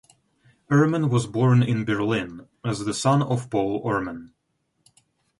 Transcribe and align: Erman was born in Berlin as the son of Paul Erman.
Erman 0.71 1.09
was 1.09 1.27
born 1.27 1.61
in 1.61 1.85
Berlin 1.85 2.47
as 2.65 2.85
the 2.85 2.91
son 2.95 3.21
of 3.21 3.51
Paul 3.51 3.87
Erman. 3.87 4.33